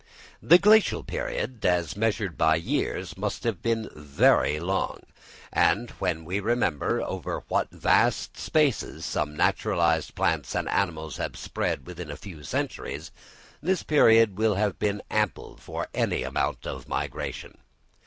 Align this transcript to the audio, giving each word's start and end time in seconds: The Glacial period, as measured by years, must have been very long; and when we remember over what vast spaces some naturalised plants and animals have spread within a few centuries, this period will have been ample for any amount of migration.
The 0.41 0.57
Glacial 0.57 1.03
period, 1.03 1.63
as 1.63 1.95
measured 1.95 2.35
by 2.35 2.55
years, 2.55 3.15
must 3.15 3.43
have 3.43 3.61
been 3.61 3.87
very 3.93 4.59
long; 4.59 5.01
and 5.53 5.91
when 5.99 6.25
we 6.25 6.39
remember 6.39 7.03
over 7.03 7.43
what 7.49 7.69
vast 7.69 8.35
spaces 8.35 9.05
some 9.05 9.37
naturalised 9.37 10.15
plants 10.15 10.55
and 10.55 10.67
animals 10.69 11.17
have 11.17 11.35
spread 11.37 11.85
within 11.85 12.09
a 12.09 12.17
few 12.17 12.41
centuries, 12.41 13.11
this 13.61 13.83
period 13.83 14.39
will 14.39 14.55
have 14.55 14.79
been 14.79 15.03
ample 15.11 15.55
for 15.55 15.87
any 15.93 16.23
amount 16.23 16.65
of 16.65 16.87
migration. 16.87 17.59